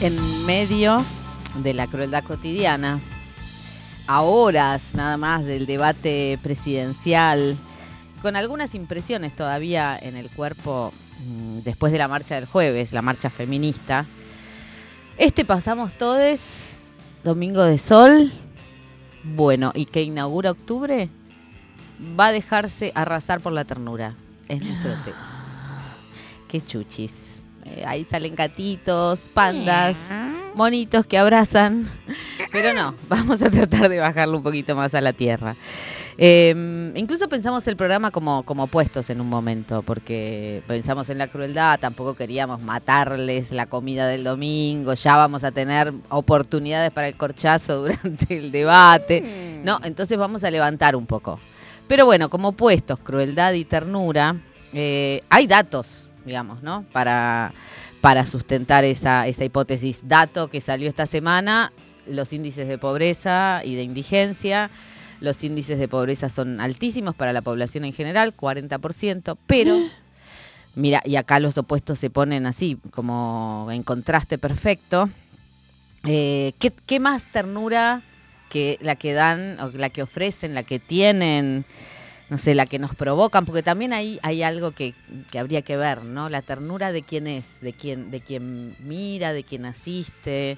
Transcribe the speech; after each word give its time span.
en 0.00 0.46
medio 0.46 1.04
de 1.62 1.74
la 1.74 1.86
crueldad 1.86 2.24
cotidiana, 2.24 3.00
a 4.06 4.22
horas 4.22 4.82
nada 4.94 5.18
más 5.18 5.44
del 5.44 5.66
debate 5.66 6.38
presidencial, 6.42 7.56
con 8.22 8.34
algunas 8.34 8.74
impresiones 8.74 9.36
todavía 9.36 9.98
en 10.00 10.16
el 10.16 10.30
cuerpo 10.30 10.92
mm, 11.24 11.58
después 11.60 11.92
de 11.92 11.98
la 11.98 12.08
marcha 12.08 12.34
del 12.34 12.46
jueves, 12.46 12.92
la 12.92 13.02
marcha 13.02 13.28
feminista. 13.28 14.06
Este 15.18 15.44
pasamos 15.44 15.92
todos, 15.98 16.76
Domingo 17.22 17.62
de 17.62 17.76
Sol, 17.76 18.32
bueno, 19.22 19.72
y 19.74 19.84
que 19.84 20.02
inaugura 20.02 20.50
octubre, 20.50 21.10
va 22.18 22.28
a 22.28 22.32
dejarse 22.32 22.90
arrasar 22.94 23.40
por 23.40 23.52
la 23.52 23.66
ternura. 23.66 24.14
Es 24.48 24.62
nuestro 24.62 24.92
tema. 25.04 25.96
Qué 26.48 26.62
chuchis. 26.62 27.39
Eh, 27.64 27.84
ahí 27.86 28.04
salen 28.04 28.34
gatitos, 28.34 29.28
pandas, 29.32 29.96
monitos 30.54 31.06
que 31.06 31.18
abrazan. 31.18 31.86
Pero 32.52 32.72
no, 32.72 32.94
vamos 33.08 33.42
a 33.42 33.50
tratar 33.50 33.88
de 33.88 33.98
bajarlo 33.98 34.38
un 34.38 34.42
poquito 34.42 34.74
más 34.74 34.94
a 34.94 35.00
la 35.00 35.12
tierra. 35.12 35.56
Em, 36.22 36.94
incluso 36.98 37.30
pensamos 37.30 37.66
el 37.66 37.76
programa 37.76 38.10
como, 38.10 38.42
como 38.42 38.64
opuestos 38.64 39.08
en 39.08 39.22
un 39.22 39.28
momento, 39.28 39.80
porque 39.82 40.62
pensamos 40.66 41.08
en 41.08 41.16
la 41.16 41.28
crueldad, 41.28 41.80
tampoco 41.80 42.14
queríamos 42.14 42.60
matarles 42.60 43.52
la 43.52 43.64
comida 43.64 44.06
del 44.06 44.24
domingo, 44.24 44.92
ya 44.92 45.16
vamos 45.16 45.44
a 45.44 45.50
tener 45.50 45.94
oportunidades 46.10 46.90
para 46.90 47.08
el 47.08 47.16
corchazo 47.16 47.78
durante 47.82 48.36
el 48.36 48.52
debate. 48.52 49.22
Mm. 49.22 49.64
No, 49.64 49.80
entonces 49.82 50.18
vamos 50.18 50.44
a 50.44 50.50
levantar 50.50 50.94
un 50.94 51.06
poco. 51.06 51.40
Pero 51.88 52.04
bueno, 52.04 52.28
como 52.28 52.48
opuestos, 52.48 52.98
crueldad 53.00 53.54
y 53.54 53.64
ternura, 53.64 54.36
eh, 54.74 55.22
hay 55.30 55.46
datos 55.46 56.09
digamos, 56.24 56.62
¿no? 56.62 56.84
Para, 56.92 57.52
para 58.00 58.26
sustentar 58.26 58.84
esa, 58.84 59.26
esa 59.26 59.44
hipótesis. 59.44 60.02
Dato 60.04 60.48
que 60.48 60.60
salió 60.60 60.88
esta 60.88 61.06
semana, 61.06 61.72
los 62.06 62.32
índices 62.32 62.68
de 62.68 62.78
pobreza 62.78 63.62
y 63.64 63.74
de 63.74 63.82
indigencia. 63.82 64.70
Los 65.20 65.44
índices 65.44 65.78
de 65.78 65.86
pobreza 65.86 66.28
son 66.28 66.60
altísimos 66.60 67.14
para 67.14 67.32
la 67.32 67.42
población 67.42 67.84
en 67.84 67.92
general, 67.92 68.34
40%, 68.34 69.36
pero, 69.46 69.76
mira, 70.74 71.02
y 71.04 71.16
acá 71.16 71.40
los 71.40 71.58
opuestos 71.58 71.98
se 71.98 72.08
ponen 72.08 72.46
así, 72.46 72.78
como 72.90 73.68
en 73.70 73.82
contraste 73.82 74.38
perfecto. 74.38 75.10
Eh, 76.04 76.54
¿qué, 76.58 76.72
¿Qué 76.72 77.00
más 77.00 77.30
ternura 77.30 78.02
que 78.48 78.78
la 78.80 78.96
que 78.96 79.12
dan, 79.12 79.60
o 79.60 79.68
la 79.68 79.90
que 79.90 80.02
ofrecen, 80.02 80.54
la 80.54 80.62
que 80.62 80.78
tienen? 80.78 81.66
No 82.30 82.38
sé, 82.38 82.54
la 82.54 82.64
que 82.64 82.78
nos 82.78 82.94
provocan, 82.94 83.44
porque 83.44 83.64
también 83.64 83.92
hay, 83.92 84.20
hay 84.22 84.44
algo 84.44 84.70
que, 84.70 84.94
habría 85.36 85.62
que 85.62 85.76
ver, 85.76 86.04
¿no? 86.04 86.28
La 86.28 86.42
ternura 86.42 86.92
de 86.92 87.02
quién 87.02 87.26
es, 87.26 87.60
de 87.60 87.72
quién, 87.72 88.12
de 88.12 88.22
mira, 88.78 89.32
de 89.32 89.42
quién 89.42 89.66
asiste, 89.66 90.56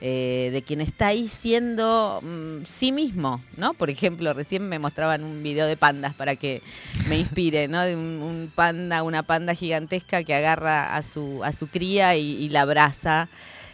eh, 0.00 0.50
de 0.52 0.62
quien 0.62 0.80
está 0.80 1.06
ahí 1.06 1.28
siendo 1.28 2.20
mm, 2.22 2.64
sí 2.66 2.90
mismo, 2.90 3.40
¿no? 3.56 3.72
Por 3.72 3.88
ejemplo, 3.88 4.34
recién 4.34 4.68
me 4.68 4.80
mostraban 4.80 5.22
un 5.22 5.44
video 5.44 5.68
de 5.68 5.76
pandas 5.76 6.12
para 6.12 6.34
que 6.34 6.60
me 7.08 7.20
inspire, 7.20 7.68
¿no? 7.68 7.82
De 7.82 7.94
un, 7.94 8.50
panda, 8.52 9.04
una 9.04 9.22
panda 9.22 9.54
gigantesca 9.54 10.24
que 10.24 10.34
agarra 10.34 10.96
a 10.96 11.02
su, 11.02 11.44
a 11.44 11.52
su 11.52 11.68
cría 11.68 12.16
y, 12.16 12.48
la 12.48 12.62
abraza. 12.62 13.28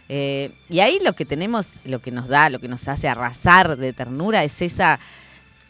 Eh, 0.07 0.51
y 0.69 0.81
ahí 0.81 0.99
lo 1.03 1.13
que 1.13 1.25
tenemos, 1.25 1.79
lo 1.83 1.99
que 1.99 2.11
nos 2.11 2.27
da, 2.27 2.51
lo 2.51 2.59
que 2.59 2.67
nos 2.67 2.87
hace 2.87 3.07
arrasar 3.07 3.75
de 3.75 3.91
ternura 3.91 4.43
es 4.43 4.61
esa 4.61 4.99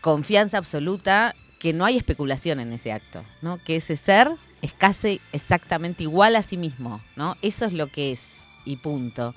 confianza 0.02 0.58
absoluta 0.58 1.36
que 1.60 1.74
no 1.74 1.86
hay 1.86 1.98
especulación 1.98 2.60
en 2.60 2.74
ese 2.74 2.92
acto, 2.92 3.24
¿no? 3.42 3.62
Que 3.64 3.76
ese 3.76 3.98
ser 3.98 4.32
es 4.62 4.74
casi 4.74 5.22
exactamente 5.34 6.04
igual 6.04 6.36
a 6.36 6.42
sí 6.42 6.58
mismo, 6.58 7.02
¿no? 7.16 7.36
Eso 7.42 7.66
es 7.66 7.74
lo 7.74 7.88
que 7.88 8.14
es 8.14 8.46
y 8.66 8.78
punto. 8.78 9.36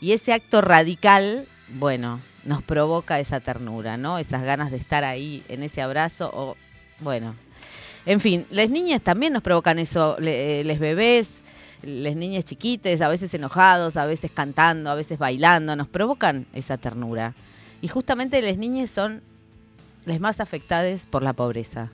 Y 0.00 0.12
ese 0.12 0.32
acto 0.32 0.60
radical, 0.60 1.46
bueno, 1.68 2.20
nos 2.44 2.62
provoca 2.62 3.18
esa 3.18 3.40
ternura, 3.40 3.96
¿no? 3.96 4.18
Esas 4.18 4.42
ganas 4.42 4.70
de 4.70 4.76
estar 4.76 5.02
ahí 5.02 5.42
en 5.48 5.62
ese 5.62 5.80
abrazo 5.80 6.30
o, 6.34 6.56
bueno. 7.00 7.34
En 8.04 8.20
fin, 8.20 8.46
las 8.50 8.68
niñas 8.68 9.00
también 9.00 9.32
nos 9.32 9.42
provocan 9.42 9.78
eso, 9.78 10.16
eh, 10.20 10.62
les 10.66 10.78
bebés, 10.78 11.42
las 11.82 12.16
niñas 12.16 12.44
chiquites, 12.44 13.00
a 13.00 13.08
veces 13.08 13.32
enojados, 13.34 13.96
a 13.96 14.06
veces 14.06 14.30
cantando, 14.30 14.90
a 14.90 14.94
veces 14.94 15.18
bailando, 15.18 15.74
nos 15.76 15.88
provocan 15.88 16.46
esa 16.52 16.76
ternura. 16.78 17.34
Y 17.80 17.88
justamente 17.88 18.42
las 18.42 18.58
niñas 18.58 18.90
son 18.90 19.22
las 20.04 20.20
más 20.20 20.40
afectadas 20.40 21.06
por 21.06 21.22
la 21.22 21.32
pobreza. 21.32 21.90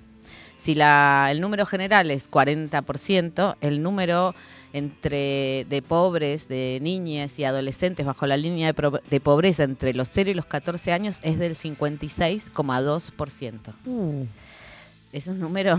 Si 0.57 0.75
la, 0.75 1.29
el 1.31 1.41
número 1.41 1.65
general 1.67 2.11
es 2.11 2.29
40%, 2.31 3.57
el 3.61 3.81
número 3.83 4.35
entre 4.73 5.67
de 5.69 5.83
pobres, 5.87 6.49
de 6.49 6.81
niñas 6.83 7.39
y 7.39 7.45
adolescentes 7.45 8.05
bajo 8.05 8.27
la 8.27 8.37
línea 8.37 8.73
de, 8.73 9.21
pobreza 9.21 9.63
entre 9.63 9.95
los 9.95 10.09
0 10.09 10.31
y 10.31 10.35
los 10.35 10.47
14 10.47 10.93
años 10.93 11.21
es 11.23 11.39
del 11.39 11.57
56,2%. 11.57 13.53
Uh. 13.87 14.27
Es 15.13 15.29
un 15.29 15.39
número 15.39 15.79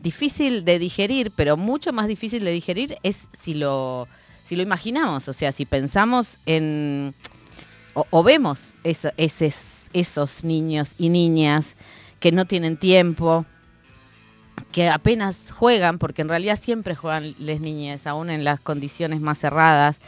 difícil 0.00 0.64
de 0.64 0.78
digerir, 0.78 1.30
pero 1.36 1.56
mucho 1.56 1.92
más 1.92 2.08
difícil 2.08 2.44
de 2.44 2.50
digerir 2.50 2.98
es 3.02 3.28
si 3.38 3.54
lo, 3.54 4.08
si 4.42 4.56
lo 4.56 4.62
imaginamos, 4.62 5.28
o 5.28 5.32
sea, 5.32 5.52
si 5.52 5.66
pensamos 5.66 6.38
en 6.46 7.14
o, 7.94 8.24
vemos 8.24 8.74
ese 8.82 9.12
esos 9.94 10.44
niños 10.44 10.94
y 10.98 11.08
niñas 11.08 11.76
que 12.20 12.32
no 12.32 12.44
tienen 12.44 12.76
tiempo, 12.76 13.46
que 14.72 14.88
apenas 14.88 15.50
juegan, 15.50 15.98
porque 15.98 16.22
en 16.22 16.28
realidad 16.28 16.58
siempre 16.60 16.94
juegan 16.94 17.34
las 17.38 17.60
niñas, 17.60 18.06
aún 18.06 18.28
en 18.28 18.44
las 18.44 18.60
condiciones 18.60 19.20
más 19.20 19.38
cerradas, 19.38 19.98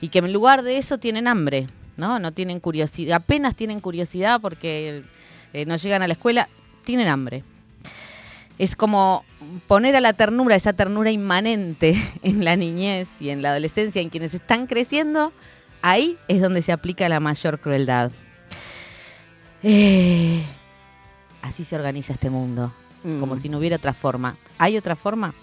y 0.00 0.08
que 0.08 0.20
en 0.20 0.32
lugar 0.32 0.62
de 0.62 0.78
eso 0.78 0.98
tienen 0.98 1.28
hambre, 1.28 1.66
¿no? 1.96 2.18
No 2.18 2.32
tienen 2.32 2.60
curiosidad, 2.60 3.16
apenas 3.16 3.56
tienen 3.56 3.80
curiosidad 3.80 4.40
porque 4.40 5.02
eh, 5.52 5.66
no 5.66 5.76
llegan 5.76 6.02
a 6.02 6.06
la 6.06 6.12
escuela, 6.14 6.48
tienen 6.84 7.08
hambre. 7.08 7.44
Es 8.58 8.76
como 8.76 9.24
poner 9.66 9.96
a 9.96 10.00
la 10.00 10.12
ternura, 10.12 10.54
esa 10.54 10.72
ternura 10.72 11.10
inmanente 11.10 11.96
en 12.22 12.44
la 12.44 12.56
niñez 12.56 13.08
y 13.20 13.30
en 13.30 13.42
la 13.42 13.50
adolescencia, 13.50 14.00
en 14.00 14.10
quienes 14.10 14.34
están 14.34 14.66
creciendo, 14.66 15.32
ahí 15.82 16.16
es 16.28 16.40
donde 16.40 16.62
se 16.62 16.72
aplica 16.72 17.08
la 17.08 17.20
mayor 17.20 17.60
crueldad. 17.60 18.12
Eh, 19.66 20.42
así 21.40 21.64
se 21.64 21.74
organiza 21.74 22.12
este 22.12 22.28
mundo, 22.28 22.70
como 23.02 23.34
mm. 23.34 23.38
si 23.38 23.48
no 23.48 23.58
hubiera 23.58 23.76
otra 23.76 23.94
forma. 23.94 24.36
¿Hay 24.58 24.76
otra 24.76 24.94
forma? 24.94 25.34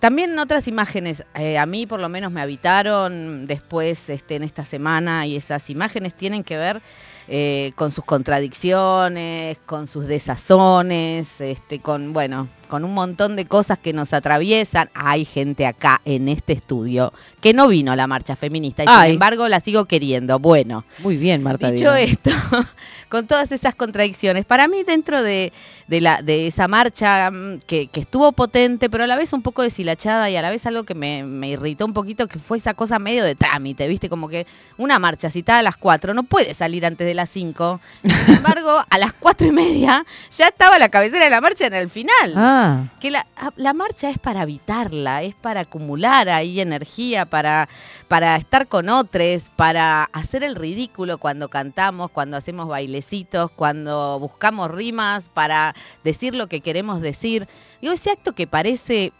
También 0.00 0.38
otras 0.38 0.68
imágenes, 0.68 1.24
eh, 1.34 1.56
a 1.56 1.64
mí 1.64 1.86
por 1.86 1.98
lo 1.98 2.10
menos 2.10 2.30
me 2.30 2.42
habitaron 2.42 3.46
después 3.46 4.10
este, 4.10 4.36
en 4.36 4.42
esta 4.42 4.66
semana 4.66 5.26
y 5.26 5.36
esas 5.36 5.70
imágenes 5.70 6.14
tienen 6.14 6.44
que 6.44 6.58
ver 6.58 6.82
eh, 7.26 7.72
con 7.74 7.90
sus 7.90 8.04
contradicciones, 8.04 9.60
con 9.64 9.86
sus 9.86 10.06
desazones, 10.06 11.40
este, 11.40 11.80
con, 11.80 12.12
bueno, 12.12 12.48
con 12.72 12.86
un 12.86 12.94
montón 12.94 13.36
de 13.36 13.44
cosas 13.44 13.78
que 13.78 13.92
nos 13.92 14.14
atraviesan. 14.14 14.88
Hay 14.94 15.26
gente 15.26 15.66
acá 15.66 16.00
en 16.06 16.30
este 16.30 16.54
estudio 16.54 17.12
que 17.42 17.52
no 17.52 17.68
vino 17.68 17.92
a 17.92 17.96
la 17.96 18.06
marcha 18.06 18.34
feminista 18.34 18.82
y 18.82 18.86
sin 18.86 19.12
embargo 19.12 19.46
la 19.46 19.60
sigo 19.60 19.84
queriendo. 19.84 20.38
Bueno. 20.38 20.86
Muy 21.00 21.18
bien, 21.18 21.42
Marta. 21.42 21.70
Dicho 21.70 21.94
esto, 21.94 22.30
con 23.10 23.26
todas 23.26 23.52
esas 23.52 23.74
contradicciones, 23.74 24.46
para 24.46 24.68
mí 24.68 24.84
dentro 24.84 25.22
de, 25.22 25.52
la, 25.88 26.22
de 26.22 26.46
esa 26.46 26.66
marcha 26.66 27.30
mm, 27.30 27.58
que, 27.66 27.90
estuvo 27.92 28.32
potente, 28.32 28.88
pero 28.88 29.04
a 29.04 29.06
la 29.06 29.16
vez 29.16 29.34
un 29.34 29.42
poco 29.42 29.60
deshilachada 29.60 30.30
y 30.30 30.36
a 30.36 30.40
la 30.40 30.48
vez 30.48 30.64
algo 30.64 30.84
que 30.84 30.94
me, 30.94 31.24
me, 31.24 31.50
irritó 31.50 31.84
un 31.84 31.92
poquito, 31.92 32.26
que 32.26 32.38
fue 32.38 32.56
esa 32.56 32.72
cosa 32.72 32.98
medio 32.98 33.22
de 33.22 33.34
trámite, 33.34 33.86
¿viste? 33.86 34.08
Como 34.08 34.30
que 34.30 34.46
una 34.78 34.98
marcha 34.98 35.28
citada 35.28 35.58
a 35.58 35.62
las 35.62 35.76
4 35.76 36.14
no 36.14 36.22
puede 36.22 36.54
salir 36.54 36.86
antes 36.86 37.06
de 37.06 37.12
las 37.12 37.28
5. 37.28 37.82
Sin 38.02 38.36
embargo, 38.36 38.82
a 38.88 38.98
las 38.98 39.12
4 39.12 39.48
y 39.48 39.52
media 39.52 40.06
ya 40.34 40.48
estaba 40.48 40.78
la 40.78 40.88
cabecera 40.88 41.24
de 41.24 41.30
la 41.30 41.42
marcha 41.42 41.66
en 41.66 41.74
el 41.74 41.90
final. 41.90 42.32
Ah. 42.34 42.61
Que 43.00 43.10
la, 43.10 43.26
la, 43.56 43.74
marcha 43.74 44.10
es 44.10 44.18
para 44.18 44.42
habitarla, 44.42 45.22
es 45.22 45.34
para 45.34 45.60
acumular 45.60 46.28
ahí 46.28 46.60
energía, 46.60 47.26
para, 47.26 47.68
para 48.08 48.36
estar 48.36 48.68
con 48.68 48.88
otros, 48.88 49.50
para 49.56 50.04
hacer 50.04 50.42
el 50.44 50.54
ridículo 50.54 51.18
cuando 51.18 51.48
cantamos, 51.48 52.10
cuando 52.10 52.36
hacemos 52.36 52.68
bailecitos, 52.68 53.50
cuando 53.50 54.18
buscamos 54.20 54.70
rimas, 54.70 55.28
para 55.28 55.74
decir 56.04 56.34
lo 56.34 56.46
que 56.46 56.60
queremos 56.60 57.00
decir. 57.00 57.48
Digo, 57.80 57.92
ese 57.92 58.10
acto 58.10 58.34
que 58.34 58.46
parece 58.46 59.12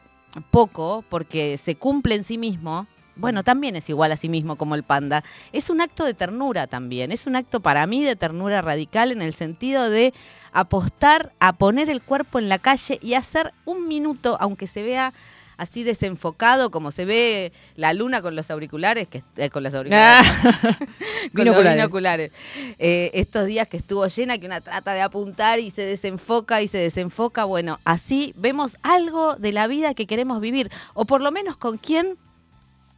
poco 0.50 1.04
porque 1.08 1.58
se 1.58 1.76
cumple 1.76 2.14
en 2.14 2.24
sí 2.24 2.38
mismo, 2.38 2.86
bueno, 3.16 3.44
también 3.44 3.76
es 3.76 3.88
igual 3.88 4.12
a 4.12 4.16
sí 4.16 4.28
mismo 4.28 4.56
como 4.56 4.74
el 4.74 4.82
panda. 4.82 5.22
Es 5.52 5.70
un 5.70 5.80
acto 5.80 6.04
de 6.04 6.14
ternura 6.14 6.66
también, 6.66 7.12
es 7.12 7.26
un 7.26 7.36
acto 7.36 7.60
para 7.60 7.86
mí 7.86 8.02
de 8.02 8.16
ternura 8.16 8.62
radical 8.62 9.12
en 9.12 9.22
el 9.22 9.34
sentido 9.34 9.90
de 9.90 10.12
apostar 10.52 11.32
a 11.40 11.54
poner 11.54 11.90
el 11.90 12.02
cuerpo 12.02 12.38
en 12.38 12.48
la 12.48 12.58
calle 12.58 12.98
y 13.02 13.14
hacer 13.14 13.52
un 13.64 13.88
minuto, 13.88 14.36
aunque 14.40 14.66
se 14.66 14.82
vea 14.82 15.12
así 15.56 15.84
desenfocado 15.84 16.70
como 16.70 16.90
se 16.90 17.04
ve 17.04 17.52
la 17.76 17.92
luna 17.92 18.20
con 18.20 18.34
los 18.34 18.50
auriculares, 18.50 19.06
que 19.08 19.22
eh, 19.36 19.50
con 19.50 19.62
los 19.62 19.72
auriculares, 19.74 20.26
con 21.34 21.44
los 21.44 21.64
binoculares. 21.64 22.32
Eh, 22.78 23.10
estos 23.14 23.46
días 23.46 23.68
que 23.68 23.76
estuvo 23.76 24.06
llena, 24.06 24.38
que 24.38 24.46
una 24.46 24.60
trata 24.60 24.92
de 24.92 25.02
apuntar 25.02 25.60
y 25.60 25.70
se 25.70 25.82
desenfoca 25.82 26.62
y 26.62 26.68
se 26.68 26.78
desenfoca, 26.78 27.44
bueno, 27.44 27.78
así 27.84 28.34
vemos 28.36 28.76
algo 28.82 29.36
de 29.36 29.52
la 29.52 29.66
vida 29.66 29.94
que 29.94 30.06
queremos 30.06 30.40
vivir, 30.40 30.70
o 30.94 31.04
por 31.04 31.20
lo 31.20 31.30
menos 31.30 31.56
con 31.56 31.78
quién 31.78 32.18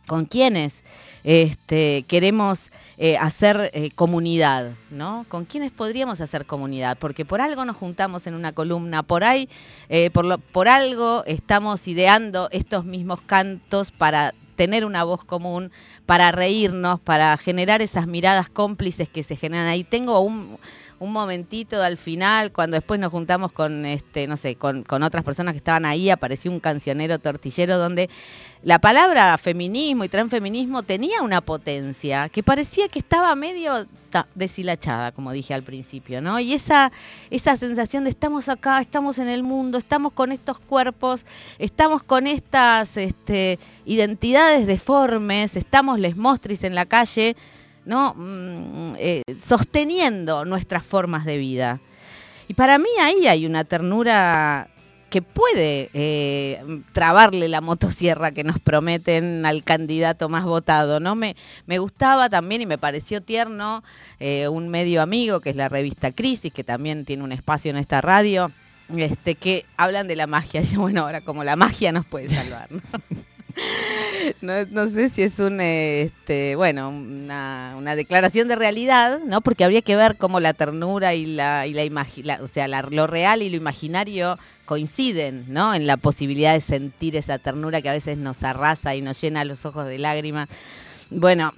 con 0.06 0.26
quiénes 0.26 0.84
este, 1.24 2.04
queremos 2.06 2.70
eh, 2.98 3.16
hacer 3.16 3.70
eh, 3.72 3.90
comunidad, 3.94 4.72
¿no? 4.90 5.24
¿Con 5.28 5.46
quiénes 5.46 5.72
podríamos 5.72 6.20
hacer 6.20 6.46
comunidad? 6.46 6.98
Porque 6.98 7.24
por 7.24 7.40
algo 7.40 7.64
nos 7.64 7.76
juntamos 7.76 8.26
en 8.26 8.34
una 8.34 8.52
columna, 8.52 9.02
por 9.02 9.24
ahí, 9.24 9.48
eh, 9.88 10.10
por, 10.10 10.38
por 10.40 10.68
algo 10.68 11.24
estamos 11.26 11.88
ideando 11.88 12.48
estos 12.52 12.84
mismos 12.84 13.22
cantos 13.22 13.90
para 13.90 14.34
tener 14.54 14.84
una 14.84 15.04
voz 15.04 15.24
común, 15.24 15.70
para 16.06 16.32
reírnos, 16.32 17.00
para 17.00 17.36
generar 17.36 17.82
esas 17.82 18.06
miradas 18.06 18.48
cómplices 18.48 19.08
que 19.08 19.22
se 19.22 19.36
generan 19.36 19.66
ahí. 19.66 19.84
Tengo 19.84 20.20
un, 20.20 20.58
un 20.98 21.12
momentito 21.12 21.82
al 21.82 21.96
final, 21.96 22.52
cuando 22.52 22.76
después 22.76 22.98
nos 22.98 23.10
juntamos 23.10 23.52
con, 23.52 23.84
este, 23.86 24.26
no 24.26 24.36
sé, 24.36 24.56
con, 24.56 24.84
otras 25.02 25.24
personas 25.24 25.52
que 25.52 25.58
estaban 25.58 25.84
ahí, 25.84 26.10
apareció 26.10 26.50
un 26.50 26.60
cancionero 26.60 27.18
tortillero 27.18 27.78
donde 27.78 28.08
la 28.62 28.78
palabra 28.78 29.36
feminismo 29.38 30.04
y 30.04 30.08
transfeminismo 30.08 30.82
tenía 30.82 31.22
una 31.22 31.40
potencia 31.40 32.28
que 32.28 32.42
parecía 32.42 32.88
que 32.88 32.98
estaba 32.98 33.34
medio 33.34 33.86
deshilachada, 34.34 35.12
como 35.12 35.32
dije 35.32 35.54
al 35.54 35.62
principio, 35.62 36.20
¿no? 36.20 36.38
Y 36.40 36.54
esa, 36.54 36.92
esa 37.30 37.56
sensación 37.56 38.04
de 38.04 38.10
estamos 38.10 38.48
acá, 38.48 38.80
estamos 38.80 39.18
en 39.18 39.28
el 39.28 39.42
mundo, 39.42 39.78
estamos 39.78 40.12
con 40.12 40.32
estos 40.32 40.58
cuerpos, 40.58 41.24
estamos 41.58 42.02
con 42.02 42.26
estas 42.26 42.96
este, 42.96 43.58
identidades 43.84 44.66
deformes, 44.66 45.56
estamos 45.56 45.98
les 45.98 46.16
mostris 46.16 46.64
en 46.64 46.74
la 46.74 46.86
calle, 46.86 47.36
¿no? 47.84 48.14
Mm, 48.16 48.94
eh, 48.98 49.22
sosteniendo 49.36 50.44
nuestras 50.44 50.84
formas 50.84 51.24
de 51.24 51.38
vida. 51.38 51.80
Y 52.48 52.54
para 52.54 52.78
mí 52.78 52.88
ahí 53.00 53.26
hay 53.26 53.46
una 53.46 53.64
ternura 53.64 54.68
que 55.14 55.22
puede 55.22 55.90
eh, 55.94 56.60
trabarle 56.92 57.46
la 57.46 57.60
motosierra 57.60 58.32
que 58.32 58.42
nos 58.42 58.58
prometen 58.58 59.46
al 59.46 59.62
candidato 59.62 60.28
más 60.28 60.42
votado. 60.42 60.98
¿no? 60.98 61.14
Me, 61.14 61.36
me 61.66 61.78
gustaba 61.78 62.28
también 62.28 62.62
y 62.62 62.66
me 62.66 62.78
pareció 62.78 63.20
tierno 63.20 63.84
eh, 64.18 64.48
un 64.48 64.68
medio 64.70 65.02
amigo 65.02 65.38
que 65.38 65.50
es 65.50 65.56
la 65.56 65.68
revista 65.68 66.10
Crisis, 66.10 66.52
que 66.52 66.64
también 66.64 67.04
tiene 67.04 67.22
un 67.22 67.30
espacio 67.30 67.70
en 67.70 67.76
esta 67.76 68.00
radio, 68.00 68.50
este, 68.96 69.36
que 69.36 69.66
hablan 69.76 70.08
de 70.08 70.16
la 70.16 70.26
magia. 70.26 70.60
Dice, 70.62 70.78
bueno, 70.78 71.02
ahora 71.02 71.20
como 71.20 71.44
la 71.44 71.54
magia 71.54 71.92
nos 71.92 72.06
puede 72.06 72.28
salvar. 72.28 72.68
No, 74.40 74.88
sé 74.90 75.10
si 75.10 75.22
es 75.22 75.38
un, 75.38 75.60
este, 75.60 76.56
bueno, 76.56 76.88
una, 76.88 77.94
declaración 77.94 78.48
de 78.48 78.56
realidad, 78.56 79.20
¿no? 79.24 79.42
Porque 79.42 79.62
habría 79.62 79.82
que 79.82 79.94
ver 79.94 80.16
cómo 80.16 80.40
la 80.40 80.54
ternura 80.54 81.14
y 81.14 81.24
la, 81.24 81.68
y 81.68 81.74
la, 81.74 82.42
o 82.42 82.48
sea, 82.48 82.66
lo 82.66 83.06
real 83.06 83.42
y 83.42 83.50
lo 83.50 83.56
imaginario 83.56 84.40
coinciden, 84.64 85.46
¿no? 85.48 85.74
En 85.74 85.86
la 85.86 85.96
posibilidad 85.96 86.54
de 86.54 86.60
sentir 86.60 87.16
esa 87.16 87.38
ternura 87.38 87.82
que 87.82 87.88
a 87.88 87.92
veces 87.92 88.18
nos 88.18 88.42
arrasa 88.42 88.94
y 88.94 89.02
nos 89.02 89.20
llena 89.20 89.44
los 89.44 89.64
ojos 89.64 89.86
de 89.86 89.98
lágrimas. 89.98 90.48
Bueno, 91.10 91.52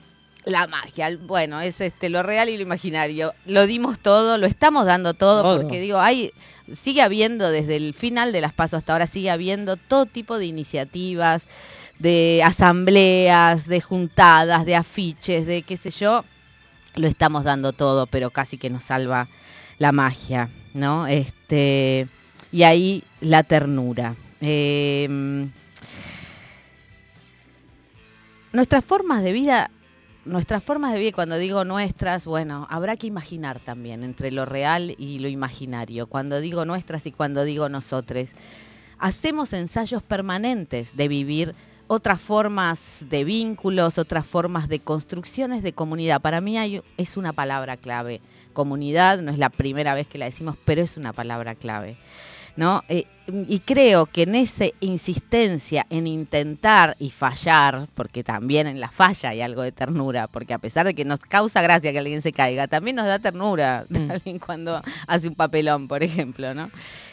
la 0.44 0.66
magia, 0.66 1.16
bueno, 1.22 1.60
es 1.60 1.80
este 1.80 2.08
lo 2.08 2.22
real 2.22 2.48
y 2.48 2.56
lo 2.56 2.62
imaginario. 2.62 3.34
Lo 3.46 3.66
dimos 3.66 3.98
todo, 3.98 4.38
lo 4.38 4.46
estamos 4.46 4.86
dando 4.86 5.14
todo, 5.14 5.60
porque 5.60 5.80
digo, 5.80 5.98
hay, 5.98 6.32
sigue 6.72 7.02
habiendo 7.02 7.50
desde 7.50 7.76
el 7.76 7.94
final 7.94 8.32
de 8.32 8.40
las 8.40 8.52
pasos 8.52 8.78
hasta 8.78 8.92
ahora, 8.92 9.06
sigue 9.06 9.30
habiendo 9.30 9.76
todo 9.76 10.06
tipo 10.06 10.38
de 10.38 10.46
iniciativas 10.46 11.46
de 11.98 12.42
asambleas, 12.44 13.66
de 13.66 13.80
juntadas, 13.80 14.66
de 14.66 14.76
afiches, 14.76 15.46
de 15.46 15.62
qué 15.62 15.76
sé 15.76 15.90
yo, 15.90 16.24
lo 16.94 17.08
estamos 17.08 17.44
dando 17.44 17.72
todo, 17.72 18.06
pero 18.06 18.30
casi 18.30 18.58
que 18.58 18.70
nos 18.70 18.84
salva 18.84 19.28
la 19.78 19.92
magia, 19.92 20.50
¿no? 20.74 21.06
Este, 21.06 22.08
y 22.52 22.62
ahí 22.62 23.04
la 23.20 23.42
ternura. 23.42 24.16
Em, 24.40 25.50
nuestras 28.52 28.84
formas 28.84 29.22
de 29.22 29.32
vida, 29.32 29.70
nuestras 30.24 30.62
formas 30.62 30.92
de 30.92 30.98
vida, 30.98 31.12
cuando 31.12 31.38
digo 31.38 31.64
nuestras, 31.64 32.26
bueno, 32.26 32.66
habrá 32.70 32.96
que 32.96 33.06
imaginar 33.06 33.60
también 33.60 34.02
entre 34.02 34.30
lo 34.30 34.44
real 34.44 34.94
y 34.98 35.18
lo 35.18 35.28
imaginario. 35.28 36.06
Cuando 36.06 36.40
digo 36.40 36.64
nuestras 36.64 37.06
y 37.06 37.12
cuando 37.12 37.44
digo 37.44 37.68
nosotros, 37.68 38.30
hacemos 38.98 39.52
ensayos 39.52 40.02
permanentes 40.02 40.96
de 40.96 41.08
vivir 41.08 41.54
otras 41.88 42.20
formas 42.20 43.06
de 43.08 43.24
vínculos, 43.24 43.98
otras 43.98 44.26
formas 44.26 44.68
de 44.68 44.80
construcciones 44.80 45.62
de 45.62 45.72
comunidad. 45.72 46.20
Para 46.20 46.40
mí 46.40 46.58
hay, 46.58 46.82
es 46.96 47.16
una 47.16 47.32
palabra 47.32 47.76
clave. 47.76 48.20
Comunidad 48.52 49.20
no 49.20 49.30
es 49.30 49.38
la 49.38 49.50
primera 49.50 49.94
vez 49.94 50.06
que 50.06 50.18
la 50.18 50.24
decimos, 50.24 50.56
pero 50.64 50.82
es 50.82 50.96
una 50.96 51.12
palabra 51.12 51.54
clave. 51.54 51.96
¿No? 52.56 52.82
Eh, 52.88 53.06
y 53.48 53.58
creo 53.60 54.06
que 54.06 54.22
en 54.22 54.36
esa 54.36 54.66
insistencia 54.80 55.86
en 55.90 56.06
intentar 56.06 56.96
y 56.98 57.10
fallar, 57.10 57.88
porque 57.94 58.22
también 58.22 58.66
en 58.66 58.78
la 58.78 58.88
falla 58.88 59.30
hay 59.30 59.40
algo 59.40 59.62
de 59.62 59.72
ternura, 59.72 60.28
porque 60.28 60.54
a 60.54 60.58
pesar 60.58 60.86
de 60.86 60.94
que 60.94 61.04
nos 61.04 61.20
causa 61.20 61.60
gracia 61.60 61.92
que 61.92 61.98
alguien 61.98 62.22
se 62.22 62.32
caiga, 62.32 62.68
también 62.68 62.96
nos 62.96 63.06
da 63.06 63.18
ternura 63.18 63.84
mm. 63.90 64.10
alguien 64.10 64.38
cuando 64.38 64.80
hace 65.06 65.28
un 65.28 65.34
papelón, 65.34 65.88
por 65.88 66.02
ejemplo, 66.02 66.54
¿no? 66.54 66.70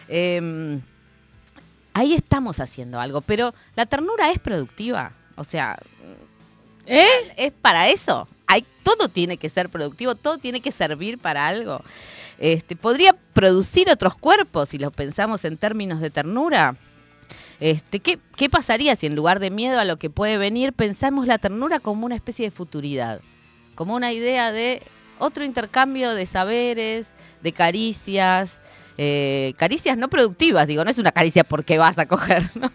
Em, 0.07 0.81
ahí 1.93 2.13
estamos 2.13 2.59
haciendo 2.59 2.99
algo, 2.99 3.21
pero 3.21 3.53
la 3.75 3.85
ternura 3.85 4.29
es 4.31 4.39
productiva. 4.39 5.13
O 5.35 5.43
sea, 5.43 5.79
¿eh? 6.85 7.07
es 7.37 7.51
para 7.51 7.89
eso. 7.89 8.27
Hay, 8.47 8.65
todo 8.83 9.07
tiene 9.09 9.37
que 9.37 9.49
ser 9.49 9.69
productivo, 9.69 10.15
todo 10.15 10.37
tiene 10.37 10.61
que 10.61 10.71
servir 10.71 11.17
para 11.17 11.47
algo. 11.47 11.81
Este, 12.39 12.75
podría 12.75 13.13
producir 13.33 13.89
otros 13.89 14.15
cuerpos 14.15 14.69
si 14.69 14.77
lo 14.77 14.91
pensamos 14.91 15.45
en 15.45 15.57
términos 15.57 16.01
de 16.01 16.09
ternura. 16.09 16.75
Este, 17.59 17.99
¿qué, 17.99 18.19
¿Qué 18.35 18.49
pasaría 18.49 18.95
si 18.95 19.05
en 19.05 19.15
lugar 19.15 19.39
de 19.39 19.51
miedo 19.51 19.79
a 19.79 19.85
lo 19.85 19.97
que 19.97 20.09
puede 20.09 20.37
venir 20.37 20.73
pensamos 20.73 21.27
la 21.27 21.37
ternura 21.37 21.79
como 21.79 22.05
una 22.05 22.15
especie 22.15 22.45
de 22.45 22.51
futuridad? 22.51 23.21
Como 23.75 23.95
una 23.95 24.11
idea 24.11 24.51
de 24.51 24.81
otro 25.19 25.43
intercambio 25.43 26.13
de 26.13 26.25
saberes, 26.25 27.11
de 27.41 27.53
caricias, 27.53 28.59
eh, 28.97 29.53
caricias 29.57 29.97
no 29.97 30.09
productivas, 30.09 30.67
digo, 30.67 30.83
no 30.83 30.91
es 30.91 30.97
una 30.97 31.11
caricia 31.11 31.43
porque 31.43 31.77
vas 31.77 31.97
a 31.97 32.05
coger, 32.05 32.43
¿no? 32.55 32.71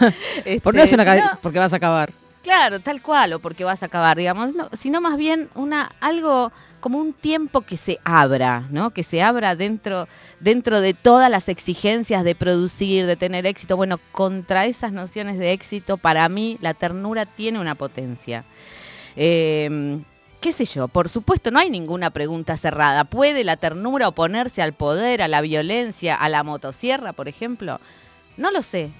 porque 0.62 0.78
no 0.78 0.84
es 0.84 0.92
una 0.92 1.04
caricia 1.04 1.38
porque 1.40 1.58
vas 1.58 1.72
a 1.72 1.76
acabar. 1.76 2.12
Claro, 2.44 2.78
tal 2.78 3.00
cual, 3.00 3.32
o 3.32 3.38
porque 3.38 3.64
vas 3.64 3.82
a 3.82 3.86
acabar, 3.86 4.18
digamos, 4.18 4.50
sino 4.78 5.00
más 5.00 5.16
bien 5.16 5.48
una, 5.54 5.90
algo 6.00 6.52
como 6.78 6.98
un 6.98 7.14
tiempo 7.14 7.62
que 7.62 7.78
se 7.78 7.98
abra, 8.04 8.68
¿no? 8.70 8.90
Que 8.90 9.02
se 9.02 9.22
abra 9.22 9.56
dentro, 9.56 10.08
dentro 10.40 10.82
de 10.82 10.92
todas 10.92 11.30
las 11.30 11.48
exigencias 11.48 12.22
de 12.22 12.34
producir, 12.34 13.06
de 13.06 13.16
tener 13.16 13.46
éxito. 13.46 13.78
Bueno, 13.78 13.98
contra 14.12 14.66
esas 14.66 14.92
nociones 14.92 15.38
de 15.38 15.52
éxito, 15.52 15.96
para 15.96 16.28
mí 16.28 16.58
la 16.60 16.74
ternura 16.74 17.24
tiene 17.24 17.58
una 17.58 17.76
potencia. 17.76 18.44
Eh, 19.16 20.02
qué 20.42 20.52
sé 20.52 20.66
yo, 20.66 20.88
por 20.88 21.08
supuesto, 21.08 21.50
no 21.50 21.58
hay 21.58 21.70
ninguna 21.70 22.10
pregunta 22.10 22.58
cerrada. 22.58 23.04
¿Puede 23.04 23.42
la 23.44 23.56
ternura 23.56 24.08
oponerse 24.08 24.60
al 24.60 24.74
poder, 24.74 25.22
a 25.22 25.28
la 25.28 25.40
violencia, 25.40 26.14
a 26.14 26.28
la 26.28 26.42
motosierra, 26.42 27.14
por 27.14 27.26
ejemplo? 27.26 27.80
No 28.36 28.50
lo 28.50 28.60
sé, 28.60 28.90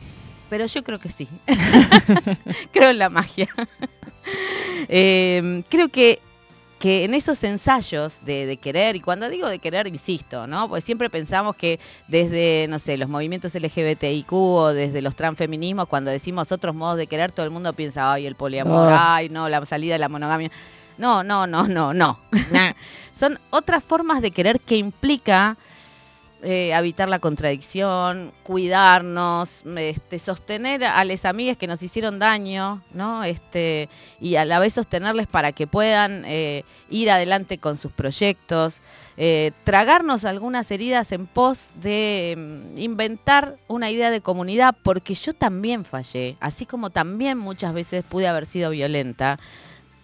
pero 0.48 0.66
yo 0.66 0.82
creo 0.84 0.98
que 0.98 1.08
sí. 1.08 1.28
creo 2.72 2.90
en 2.90 2.98
la 2.98 3.08
magia. 3.08 3.48
Em, 4.88 5.62
creo 5.68 5.88
que, 5.90 6.20
que 6.78 7.04
en 7.04 7.14
esos 7.14 7.42
ensayos 7.44 8.24
de, 8.24 8.58
querer, 8.60 8.96
y 8.96 9.00
cuando 9.00 9.28
digo 9.28 9.48
de 9.48 9.58
querer, 9.58 9.86
insisto, 9.86 10.46
¿no? 10.46 10.68
Pues 10.68 10.82
siempre 10.82 11.10
pensamos 11.10 11.56
que 11.56 11.78
desde, 12.08 12.66
no 12.68 12.78
sé, 12.78 12.96
los 12.96 13.08
movimientos 13.08 13.54
LGBTIQ 13.54 14.32
o 14.32 14.72
desde 14.72 15.02
los 15.02 15.14
transfeminismos, 15.14 15.88
cuando 15.88 16.10
decimos 16.10 16.52
otros 16.52 16.74
modos 16.74 16.96
de 16.96 17.06
querer, 17.06 17.32
todo 17.32 17.44
el 17.44 17.52
mundo 17.52 17.72
piensa, 17.74 18.12
ay, 18.12 18.26
el 18.26 18.34
poliamor, 18.34 18.92
oh. 18.92 18.96
ay, 18.98 19.28
no, 19.28 19.48
la 19.48 19.64
salida 19.66 19.94
de 19.94 19.98
la 19.98 20.08
monogamia. 20.08 20.50
No, 20.96 21.22
no, 21.24 21.46
no, 21.46 21.66
no, 21.66 21.92
no. 21.92 22.18
Son 23.18 23.38
otras 23.50 23.82
formas 23.82 24.22
de 24.22 24.30
querer 24.30 24.60
que 24.60 24.76
implica 24.76 25.56
eh, 26.46 26.74
habitar 26.74 27.08
la 27.08 27.20
contradicción, 27.20 28.32
cuidarnos, 28.42 29.62
este, 29.78 30.18
sostener 30.18 30.84
a 30.84 31.02
las 31.04 31.24
amigas 31.24 31.56
que 31.56 31.66
nos 31.66 31.82
hicieron 31.82 32.18
daño, 32.18 32.82
¿no? 32.92 33.24
Este, 33.24 33.88
y 34.20 34.36
a 34.36 34.44
la 34.44 34.58
vez 34.58 34.74
sostenerles 34.74 35.26
para 35.26 35.52
que 35.52 35.66
puedan 35.66 36.22
eh, 36.26 36.64
ir 36.90 37.10
adelante 37.10 37.56
con 37.56 37.78
sus 37.78 37.92
proyectos, 37.92 38.82
eh, 39.16 39.52
tragarnos 39.64 40.26
algunas 40.26 40.70
heridas 40.70 41.12
en 41.12 41.26
pos 41.26 41.72
de 41.80 42.34
mm, 42.36 42.78
inventar 42.78 43.56
una 43.66 43.90
idea 43.90 44.10
de 44.10 44.20
comunidad, 44.20 44.76
porque 44.82 45.14
yo 45.14 45.32
también 45.32 45.86
fallé, 45.86 46.36
así 46.40 46.66
como 46.66 46.90
también 46.90 47.38
muchas 47.38 47.72
veces 47.72 48.04
pude 48.04 48.28
haber 48.28 48.44
sido 48.44 48.68
violenta 48.68 49.38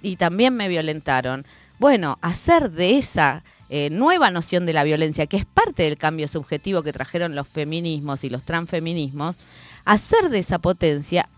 y 0.01 0.17
también 0.17 0.57
me 0.57 0.69
violentaron. 0.69 1.45
Bueno, 1.79 2.19
hacer 2.23 2.71
de 2.71 2.97
esa 2.97 3.45
eh, 3.73 3.89
nueva 3.91 4.33
noción 4.33 4.67
de 4.67 4.73
la 4.73 4.83
violencia, 4.83 5.29
que 5.29 5.37
es 5.37 5.47
parte 5.47 5.85
del 5.85 5.97
cambio 5.97 6.27
subjetivo 6.27 6.83
que 6.83 6.93
trajeron 6.93 7.37
los 7.37 7.47
feminismos 7.47 8.25
y 8.25 8.29
los 8.29 8.43
transfeminismos, 8.43 9.37
hacer 9.85 10.29
de 10.29 10.41
esa 10.41 10.59
potencia 10.59 11.29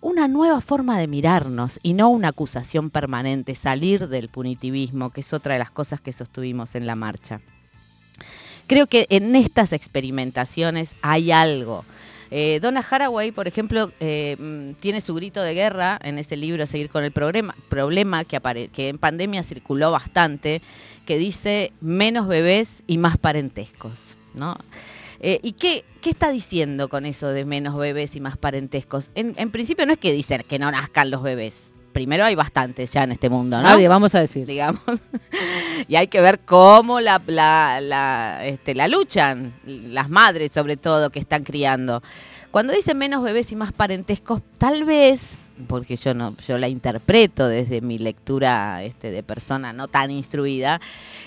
una 0.00 0.26
nueva 0.26 0.62
forma 0.62 0.98
de 0.98 1.08
mirarnos 1.08 1.78
y 1.82 1.92
no 1.92 2.08
una 2.08 2.28
acusación 2.28 2.88
permanente, 2.88 3.54
salir 3.54 4.08
del 4.08 4.30
punitivismo, 4.30 5.10
que 5.10 5.20
es 5.20 5.34
otra 5.34 5.52
de 5.52 5.58
las 5.58 5.70
cosas 5.70 6.00
que 6.00 6.14
sostuvimos 6.14 6.74
en 6.74 6.86
la 6.86 6.96
marcha. 6.96 7.42
Creo 8.66 8.86
que 8.86 9.06
en 9.10 9.36
estas 9.36 9.74
experimentaciones 9.74 10.96
hay 11.02 11.32
algo 11.32 11.84
Eh, 12.36 12.58
Donna 12.60 12.84
Haraway, 12.90 13.30
por 13.30 13.46
ejemplo, 13.46 13.92
eh, 14.00 14.34
mm, 14.40 14.80
tiene 14.80 15.00
su 15.00 15.14
grito 15.14 15.40
de 15.40 15.54
guerra 15.54 16.00
en 16.02 16.18
ese 16.18 16.36
libro, 16.36 16.66
Seguir 16.66 16.88
con 16.88 17.04
el 17.04 17.12
problema, 17.12 17.54
que, 18.24 18.70
que 18.72 18.88
en 18.88 18.98
pandemia 18.98 19.44
circuló 19.44 19.92
bastante, 19.92 20.60
que 21.06 21.16
dice 21.16 21.72
menos 21.80 22.26
bebés 22.26 22.82
y 22.88 22.98
más 22.98 23.18
parentescos. 23.18 24.16
¿no? 24.34 24.56
Eh, 25.20 25.38
¿Y 25.44 25.52
qué, 25.52 25.84
qué, 26.00 26.10
está 26.10 26.30
diciendo 26.30 26.88
con 26.88 27.06
eso 27.06 27.28
de 27.28 27.44
menos 27.44 27.76
bebés 27.76 28.16
y 28.16 28.20
más 28.20 28.36
parentescos? 28.36 29.12
En, 29.14 29.34
en 29.36 29.52
principio 29.52 29.86
no 29.86 29.92
es 29.92 29.98
que 29.98 30.12
dicen 30.12 30.42
que 30.48 30.58
no 30.58 30.68
nazcan 30.72 31.12
los 31.12 31.22
bebés 31.22 31.73
primero 31.94 32.24
hay 32.24 32.34
bastantes 32.34 32.90
ya 32.90 33.04
en 33.04 33.12
este 33.12 33.30
mundo, 33.30 33.56
¿no? 33.56 33.62
Nadie, 33.62 33.88
vamos 33.88 34.14
a 34.14 34.20
decir. 34.20 34.46
Digamos. 34.46 34.82
y 35.88 35.96
hay 35.96 36.08
que 36.08 36.20
ver 36.20 36.40
cómo 36.40 37.00
la, 37.00 37.22
la, 37.26 38.44
este, 38.44 38.74
la 38.74 38.88
luchan, 38.88 39.54
las 39.64 40.10
madres 40.10 40.52
sobre 40.52 40.76
todo 40.76 41.08
que 41.08 41.20
están 41.20 41.44
criando. 41.44 42.02
Cuando 42.50 42.72
dicen 42.72 42.98
menos 42.98 43.22
bebés 43.22 43.50
y 43.52 43.56
más 43.56 43.72
parentescos, 43.72 44.42
tal 44.58 44.84
vez, 44.84 45.48
porque 45.66 45.96
yo 45.96 46.14
no, 46.14 46.36
yo 46.46 46.58
la 46.58 46.68
interpreto 46.68 47.48
desde 47.48 47.80
mi 47.80 47.98
lectura 47.98 48.82
este, 48.84 49.10
de 49.10 49.22
persona 49.22 49.72
no 49.72 49.88
tan 49.88 50.10
instruida, 50.10 50.80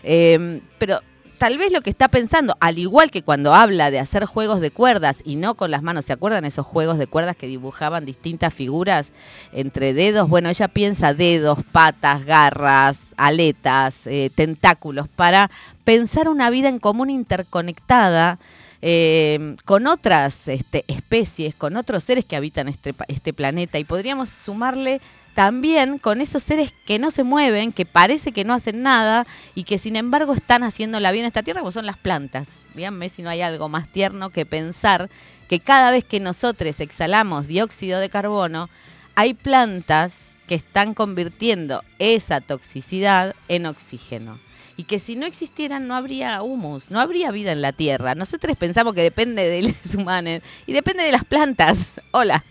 eh, 0.03 0.61
pero 0.77 1.01
tal 1.37 1.57
vez 1.57 1.71
lo 1.71 1.81
que 1.81 1.89
está 1.89 2.07
pensando, 2.07 2.55
al 2.59 2.79
igual 2.79 3.11
que 3.11 3.21
cuando 3.21 3.53
habla 3.53 3.91
de 3.91 3.99
hacer 3.99 4.25
juegos 4.25 4.59
de 4.59 4.71
cuerdas 4.71 5.21
y 5.23 5.35
no 5.35 5.55
con 5.55 5.71
las 5.71 5.83
manos, 5.83 6.05
¿se 6.05 6.13
acuerdan 6.13 6.45
esos 6.45 6.65
juegos 6.65 6.97
de 6.97 7.07
cuerdas 7.07 7.35
que 7.35 7.47
dibujaban 7.47 8.05
distintas 8.05 8.53
figuras 8.53 9.11
entre 9.51 9.93
dedos? 9.93 10.27
Bueno, 10.29 10.49
ella 10.49 10.67
piensa 10.67 11.13
dedos, 11.13 11.59
patas, 11.71 12.25
garras, 12.25 13.13
aletas, 13.17 13.95
eh, 14.05 14.29
tentáculos, 14.33 15.07
para 15.07 15.49
pensar 15.83 16.27
una 16.29 16.49
vida 16.49 16.69
en 16.69 16.79
común 16.79 17.09
interconectada. 17.09 18.39
Eh, 18.83 19.55
con 19.65 19.87
otras 19.87 20.47
este, 20.47 20.85
especies, 20.87 21.55
con 21.55 21.77
otros 21.77 22.03
seres 22.03 22.25
que 22.25 22.35
habitan 22.35 22.67
este, 22.67 22.93
este 23.07 23.33
planeta 23.33 23.79
y 23.79 23.85
podríamos 23.85 24.29
sumarle 24.29 25.01
también 25.37 25.99
con 25.99 26.19
esos 26.19 26.41
seres 26.41 26.73
que 26.87 26.97
no 26.97 27.11
se 27.11 27.23
mueven, 27.23 27.71
que 27.71 27.85
parece 27.85 28.31
que 28.31 28.43
no 28.43 28.55
hacen 28.55 28.81
nada 28.81 29.27
y 29.53 29.65
que 29.65 29.77
sin 29.77 29.95
embargo 29.95 30.33
están 30.33 30.63
haciendo 30.63 30.99
la 30.99 31.11
vida 31.11 31.25
en 31.25 31.27
esta 31.27 31.43
tierra, 31.43 31.59
como 31.59 31.71
son 31.71 31.85
las 31.85 31.95
plantas. 31.95 32.47
Díganme 32.73 33.07
si 33.07 33.21
no 33.21 33.29
hay 33.29 33.41
algo 33.41 33.69
más 33.69 33.87
tierno 33.87 34.31
que 34.31 34.47
pensar 34.47 35.11
que 35.47 35.59
cada 35.59 35.91
vez 35.91 36.05
que 36.05 36.19
nosotros 36.19 36.79
exhalamos 36.79 37.45
dióxido 37.45 37.99
de 37.99 38.09
carbono, 38.09 38.67
hay 39.13 39.35
plantas 39.35 40.31
que 40.47 40.55
están 40.55 40.95
convirtiendo 40.95 41.83
esa 41.99 42.41
toxicidad 42.41 43.35
en 43.47 43.67
oxígeno 43.67 44.39
y 44.75 44.85
que 44.85 44.97
si 44.97 45.15
no 45.15 45.27
existieran 45.27 45.87
no 45.87 45.93
habría 45.95 46.41
humus, 46.41 46.89
no 46.89 46.99
habría 46.99 47.31
vida 47.31 47.51
en 47.51 47.61
la 47.61 47.73
Tierra. 47.73 48.15
Nosotros 48.15 48.55
pensamos 48.57 48.93
que 48.95 49.01
depende 49.01 49.47
de 49.47 49.61
los 49.63 49.95
humanos 49.95 50.41
y 50.65 50.73
depende 50.73 51.03
de 51.03 51.11
las 51.11 51.25
plantas. 51.25 51.93
Hola. 52.11 52.45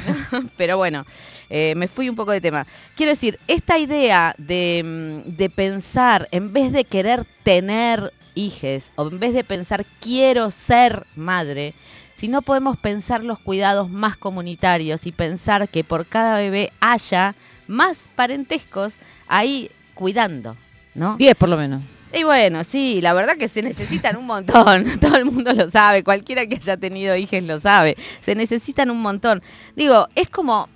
Pero 0.56 0.76
bueno, 0.76 1.06
eh, 1.54 1.74
me 1.76 1.86
fui 1.86 2.08
un 2.08 2.16
poco 2.16 2.32
de 2.32 2.40
tema. 2.40 2.66
Quiero 2.96 3.10
decir, 3.10 3.38
esta 3.46 3.78
idea 3.78 4.34
de, 4.38 4.82
mm, 4.82 5.36
de 5.36 5.50
pensar, 5.50 6.26
en 6.30 6.50
vez 6.54 6.72
de 6.72 6.84
querer 6.84 7.26
tener 7.42 8.14
hijes, 8.34 8.90
o 8.96 9.06
en 9.06 9.20
vez 9.20 9.34
de 9.34 9.44
pensar 9.44 9.84
quiero 10.00 10.50
ser 10.50 11.06
madre, 11.14 11.74
si 12.14 12.28
no 12.28 12.40
podemos 12.40 12.78
pensar 12.78 13.22
los 13.22 13.38
cuidados 13.38 13.90
más 13.90 14.16
comunitarios 14.16 15.06
y 15.06 15.12
pensar 15.12 15.68
que 15.68 15.84
por 15.84 16.06
cada 16.06 16.38
bebé 16.38 16.72
haya 16.80 17.36
más 17.66 18.08
parentescos 18.16 18.94
ahí 19.28 19.70
cuidando, 19.92 20.56
¿no? 20.94 21.16
Diez 21.18 21.34
por 21.34 21.50
lo 21.50 21.58
menos. 21.58 21.82
Y 22.14 22.24
bueno, 22.24 22.64
sí, 22.64 23.02
la 23.02 23.12
verdad 23.12 23.36
que 23.36 23.48
se 23.48 23.62
necesitan 23.62 24.16
un 24.16 24.24
montón, 24.24 24.84
todo 25.00 25.16
el 25.16 25.26
mundo 25.26 25.52
lo 25.52 25.68
sabe, 25.68 26.02
cualquiera 26.02 26.46
que 26.46 26.56
haya 26.56 26.78
tenido 26.78 27.14
hijos 27.14 27.42
lo 27.42 27.60
sabe, 27.60 27.96
se 28.22 28.34
necesitan 28.34 28.90
un 28.90 29.02
montón. 29.02 29.42
Digo, 29.76 30.08
es 30.14 30.30
como 30.30 30.70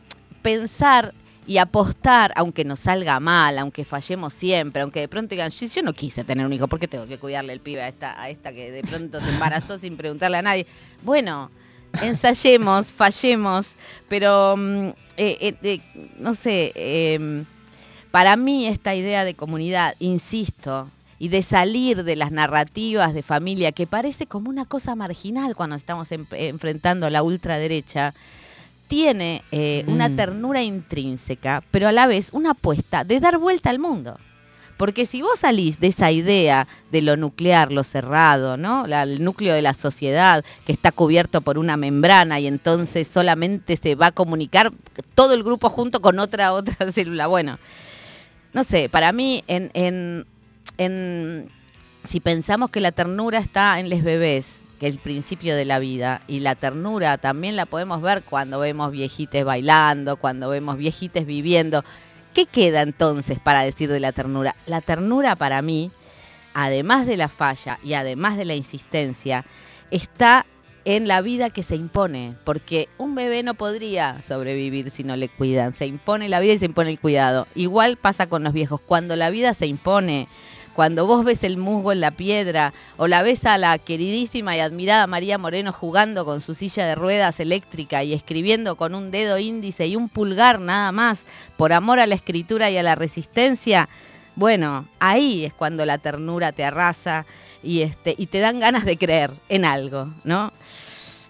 pensar 0.47 1.13
y 1.45 1.59
apostar, 1.59 2.33
aunque 2.37 2.65
nos 2.65 2.79
salga 2.79 3.19
mal, 3.19 3.59
aunque 3.59 3.85
fallemos 3.85 4.33
siempre, 4.33 4.83
aunque 4.83 5.01
de 5.01 5.09
pronto 5.09 5.31
digan, 5.31 5.51
yo 5.51 5.83
no 5.83 5.93
quise 5.93 6.23
tener 6.23 6.47
un 6.47 6.53
hijo, 6.53 6.69
¿por 6.69 6.79
qué 6.79 6.87
tengo 6.87 7.05
que 7.09 7.19
cuidarle 7.19 7.53
el 7.53 7.59
pibe 7.59 7.83
a 7.83 7.89
esta, 7.89 8.23
a 8.23 8.31
esta 8.31 8.53
que 8.53 8.71
de 8.71 8.83
pronto 8.83 9.21
se 9.21 9.29
embarazó 9.29 9.77
sin 9.77 9.97
preguntarle 9.97 10.37
a 10.37 10.43
nadie? 10.43 10.65
Bueno, 11.03 11.51
ensayemos, 12.01 12.93
fallemos, 12.93 13.71
pero 14.09 14.55
mm, 14.57 14.89
eh, 15.17 15.57
eh, 15.63 15.81
no 16.17 16.35
sé, 16.35 16.71
em, 16.77 17.45
para 18.13 18.37
mí 18.37 18.69
esta 18.69 18.95
idea 18.95 19.25
de 19.25 19.35
comunidad, 19.35 19.97
insisto, 19.99 20.89
y 21.19 21.27
de 21.27 21.43
salir 21.43 22.05
de 22.05 22.15
las 22.15 22.31
narrativas 22.31 23.15
de 23.15 23.25
familia, 23.25 23.73
que 23.73 23.89
parece 23.89 24.29
como 24.29 24.49
una 24.49 24.65
cosa 24.65 24.95
marginal 24.95 25.57
cuando 25.57 25.75
estamos 25.75 26.09
enfrentando 26.13 27.07
a 27.07 27.11
la 27.11 27.25
ultraderecha, 27.25 28.15
tiene 28.89 29.43
eh, 29.51 29.85
una 29.87 30.09
mm. 30.09 30.17
ternura 30.17 30.63
intrínseca, 30.63 31.63
pero 31.71 31.89
a 31.89 31.93
la 31.93 32.07
vez 32.07 32.31
una 32.33 32.51
apuesta 32.51 33.05
de 33.05 33.21
dar 33.21 33.39
vuelta 33.39 33.71
al 33.71 33.79
mundo. 33.79 34.19
Porque 34.77 35.07
si 35.07 35.23
vos 35.23 35.39
salís 35.39 35.81
de 35.81 35.87
esa 35.87 36.13
idea 36.13 36.69
de 36.93 37.01
lo 37.01 37.17
nuclear, 37.17 37.73
lo 37.73 37.83
cerrado, 37.83 38.59
¿no? 38.59 38.85
el 38.85 39.25
núcleo 39.25 39.55
de 39.55 39.63
la 39.63 39.73
sociedad 39.73 40.45
que 40.67 40.73
está 40.73 40.93
cubierto 40.93 41.41
por 41.41 41.59
una 41.59 41.79
membrana 41.79 42.41
y 42.41 42.47
entonces 42.47 43.09
solamente 43.09 43.79
se 43.79 43.95
va 43.95 44.09
a 44.09 44.13
comunicar 44.13 44.71
todo 45.15 45.33
el 45.33 45.43
grupo 45.43 45.71
junto 45.71 46.03
con 46.03 46.19
otra 46.19 46.53
otra 46.53 46.93
célula. 46.93 47.27
Bueno, 47.27 47.59
no 48.53 48.65
sé, 48.65 48.91
para 48.91 49.13
mí 49.13 49.43
en, 49.47 49.71
en, 49.73 50.27
en 50.77 51.49
si 52.05 52.21
pensamos 52.21 52.69
que 52.69 52.81
la 52.81 52.93
ternura 52.93 53.39
está 53.39 53.81
en 53.81 53.89
los 53.89 54.03
bebés, 54.03 54.66
que 54.79 54.87
el 54.87 54.99
principio 54.99 55.57
de 55.57 55.65
la 55.65 55.79
vida. 55.79 56.23
Y 56.29 56.41
la 56.41 56.55
ternura 56.55 57.19
también 57.19 57.57
la 57.57 57.67
podemos 57.67 58.03
ver 58.03 58.23
cuando 58.23 58.59
vemos 58.59 58.91
viejites 58.91 59.45
bailando, 59.45 60.17
cuando 60.17 60.49
vemos 60.49 60.77
viejites 60.77 61.27
viviendo. 61.27 61.85
¿Qué 62.35 62.47
queda 62.47 62.83
entonces 62.83 63.39
para 63.39 63.63
decir 63.63 63.91
de 63.91 64.01
la 64.01 64.13
ternura? 64.13 64.57
La 64.67 64.81
ternura 64.81 65.37
para 65.37 65.63
mí, 65.63 65.91
además 66.55 67.07
de 67.07 67.17
la 67.17 67.29
falla 67.29 67.79
y 67.83 67.95
además 67.95 68.37
de 68.37 68.45
la 68.45 68.55
insistencia, 68.55 69.45
está 69.91 70.45
en 70.85 71.09
la 71.09 71.21
vida 71.21 71.51
que 71.51 71.65
se 71.65 71.75
impone, 71.75 72.35
porque 72.45 72.89
un 72.97 73.17
bebé 73.17 73.43
no 73.43 73.55
podría 73.55 74.23
sobrevivir 74.23 74.91
si 74.91 75.03
no 75.03 75.17
le 75.17 75.29
cuidan. 75.29 75.75
Se 75.75 75.85
impone 75.85 76.29
la 76.29 76.39
vida 76.39 76.53
y 76.53 76.59
se 76.59 76.67
impone 76.67 76.91
el 76.91 77.01
cuidado. 77.01 77.49
Igual 77.57 77.97
pasa 77.97 78.29
con 78.29 78.45
los 78.45 78.53
viejos. 78.53 78.81
Cuando 78.81 79.17
la 79.17 79.31
vida 79.31 79.53
se 79.53 79.67
impone, 79.67 80.29
cuando 80.77 81.07
vos 81.07 81.25
ves 81.25 81.43
el 81.43 81.57
musgo 81.57 81.91
en 81.91 82.03
la 82.03 82.11
piedra 82.11 82.75
o 82.99 83.09
la 83.09 83.23
ves 83.23 83.47
a 83.47 83.57
la 83.57 83.79
queridísima 83.79 84.59
y 84.59 84.61
admirada 84.61 85.07
María 85.07 85.39
Moreno 85.39 85.73
jugando 85.73 86.27
con 86.27 86.43
su 86.43 86.55
silla 86.55 86.87
de 86.87 86.95
ruedas 86.95 87.41
eléctrica 87.41 88.05
y 88.05 88.13
escribiendo 88.13 88.77
con 88.77 88.95
un 88.95 89.11
dedo 89.11 89.39
índice 89.39 89.87
y 89.87 89.97
un 89.97 90.11
pulgar 90.11 90.61
nada 90.61 90.93
más 90.93 91.25
por 91.57 91.73
amor 91.73 91.99
a 91.99 92.07
la 92.07 92.15
escritura 92.15 92.71
y 92.71 92.77
a 92.77 92.83
la 92.83 92.95
resistencia, 92.95 93.89
bueno, 94.35 94.87
ahí 95.01 95.47
es 95.47 95.55
cuando 95.55 95.87
la 95.87 95.97
ternura 95.97 96.53
te 96.53 96.63
arrasa 96.63 97.25
y, 97.63 97.81
este, 97.81 98.15
y 98.19 98.27
te 98.27 98.41
dan 98.41 98.61
ganas 98.61 98.85
de 98.85 98.99
creer 98.99 99.31
en 99.49 99.65
algo, 99.65 100.13
¿no? 100.25 100.53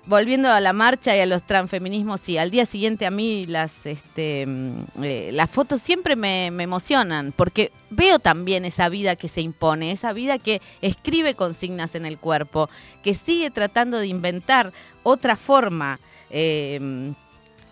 Volviendo 0.07 0.49
a 0.51 0.61
la 0.61 0.73
marcha 0.73 1.17
y 1.17 1.21
a 1.21 1.27
los 1.27 1.43
transfeminismos, 1.43 2.21
sí, 2.21 2.39
al 2.39 2.51
día 2.51 2.65
siguiente 2.65 3.07
a 3.07 3.11
mí 3.11 3.45
las, 3.47 3.87
este, 3.87 4.47
mm, 4.47 5.03
eh, 5.03 5.31
las 5.33 5.51
fotos 5.51 5.83
siempre 5.83 6.17
me, 6.17 6.47
emocionan, 6.47 7.33
porque 7.37 7.73
veo 7.91 8.19
también 8.19 8.65
esa 8.65 8.89
vida 8.89 9.17
que 9.17 9.29
se 9.29 9.41
impone, 9.41 9.93
esa 9.93 10.13
vida 10.13 10.39
que 10.39 10.63
escribe 10.81 11.35
consignas 11.35 11.95
en 11.95 12.07
el 12.07 12.19
cuerpo, 12.19 12.71
que 13.03 13.15
sigue 13.15 13.51
tratando 13.51 13.99
de 13.99 14.07
inventar 14.07 14.73
otra 15.03 15.37
forma. 15.37 16.01
Eh, 16.31 17.15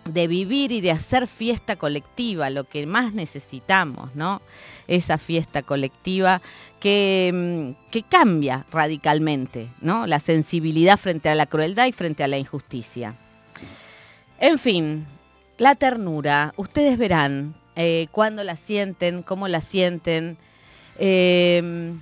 de 0.05 0.27
vivir 0.27 0.71
y 0.71 0.81
de 0.81 0.91
hacer 0.91 1.27
fiesta 1.27 1.75
colectiva, 1.75 2.49
lo 2.51 2.65
que 2.65 2.85
más 2.85 3.13
necesitamos, 3.13 4.15
¿no? 4.15 4.41
Esa 4.87 5.17
fiesta 5.17 5.63
colectiva 5.63 6.41
que, 6.79 7.31
mm, 7.33 7.91
que, 7.91 8.03
cambia 8.03 8.65
radicalmente, 8.71 9.69
¿no? 9.81 10.05
La 10.05 10.19
sensibilidad 10.19 10.97
frente 10.97 11.29
a 11.29 11.35
la 11.35 11.47
crueldad 11.47 11.87
y 11.87 11.91
frente 11.91 12.23
a 12.23 12.27
la 12.27 12.37
injusticia. 12.37 13.15
En 14.39 14.59
fin, 14.59 15.07
la 15.57 15.73
ternura, 15.73 16.53
ustedes 16.55 16.97
verán 16.97 17.55
eh, 17.75 18.07
cuándo 18.11 18.43
la 18.43 18.55
sienten, 18.55 19.23
cómo 19.23 19.47
la 19.47 19.59
sienten. 19.59 20.37
Eh, 20.99 21.93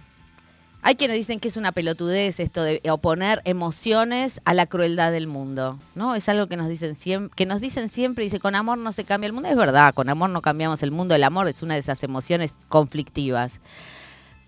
hay 0.85 0.95
quienes 0.95 1.15
dicen 1.15 1.39
que 1.39 1.47
es 1.47 1.55
una 1.55 1.71
pelotudez 1.71 2.41
esto 2.41 2.61
de 2.61 2.81
oponer 2.91 3.41
emociones 3.45 4.41
a 4.43 4.53
la 4.53 4.65
crueldad 4.65 5.13
del 5.13 5.27
mundo, 5.27 5.79
¿no? 5.95 6.13
Es 6.13 6.27
algo 6.27 6.47
que 6.47 6.57
nos 6.57 6.67
dicen 6.67 6.95
siempre, 6.95 7.33
que 7.37 7.45
nos 7.45 7.61
dicen 7.61 7.87
siempre, 7.87 8.25
dice, 8.25 8.39
con 8.39 8.53
amor 8.53 8.77
no 8.77 8.91
se 8.91 9.05
cambia 9.05 9.27
el 9.27 9.33
mundo. 9.33 9.47
Es 9.47 9.55
verdad, 9.55 9.93
con 9.93 10.09
amor 10.09 10.29
no 10.29 10.41
cambiamos 10.41 10.83
el 10.83 10.91
mundo, 10.91 11.15
el 11.15 11.23
amor 11.23 11.47
es 11.47 11.63
una 11.63 11.75
de 11.75 11.79
esas 11.79 12.03
emociones 12.03 12.53
conflictivas. 12.67 13.61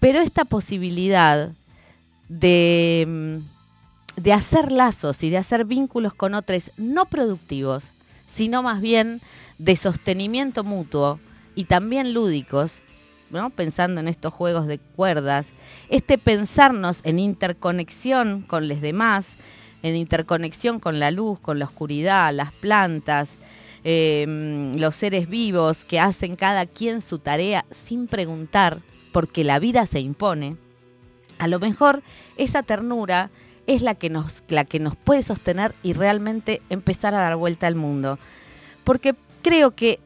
Pero 0.02 0.20
esta 0.20 0.44
posibilidad 0.44 1.52
de, 2.28 3.06
mm, 3.08 4.22
de 4.22 4.34
hacer 4.34 4.74
lazos 4.74 5.24
y 5.24 5.30
de 5.30 5.38
hacer 5.38 5.64
vínculos 5.64 6.14
con 6.14 6.34
otros 6.34 6.74
no 6.76 7.06
productivos, 7.06 7.94
sino 8.28 8.62
más 8.62 8.82
bien 8.82 9.22
de 9.58 9.78
sostenimiento 9.78 10.66
mutuo 10.66 11.22
y 11.56 11.64
también 11.64 12.14
lúdicos, 12.14 12.82
pensando 13.56 14.02
en 14.02 14.08
estos 14.08 14.34
juegos 14.34 14.68
de 14.68 14.80
cuerdas, 14.80 15.48
este 15.90 16.18
pensarnos 16.18 17.02
en 17.04 17.20
interconexión 17.20 18.42
con 18.42 18.68
los 18.68 18.82
demás, 18.82 19.36
en 19.84 19.96
interconexión 19.96 20.80
con 20.80 21.00
la 21.00 21.12
luz, 21.12 21.40
con 21.40 21.60
la 21.60 21.66
oscuridad, 21.66 22.34
las 22.34 22.52
plantas, 22.52 23.30
em, 23.84 24.78
los 24.78 24.96
seres 24.96 25.30
vivos 25.30 25.86
que 25.86 26.00
hacen 26.00 26.36
cada 26.36 26.66
quien 26.66 27.02
su 27.02 27.20
tarea 27.20 27.66
sin 27.72 28.08
preguntar, 28.08 28.82
porque 29.12 29.44
la 29.44 29.60
vida 29.60 29.86
se 29.86 30.00
impone, 30.00 30.58
a 31.38 31.48
lo 31.48 31.60
mejor 31.60 32.02
esa 32.38 32.64
ternura 32.64 33.30
es 33.68 33.82
la 33.82 33.96
que 33.96 34.10
nos, 34.10 34.44
la 34.48 34.66
que 34.66 34.80
nos 34.80 34.96
puede 34.96 35.24
sostener 35.24 35.76
y 35.84 35.94
realmente 35.94 36.62
empezar 36.70 37.14
a 37.14 37.22
dar 37.22 37.36
vuelta 37.36 37.68
al 37.68 37.76
mundo. 37.76 38.20
Porque 38.84 39.16
creo 39.42 39.72
que 39.72 40.00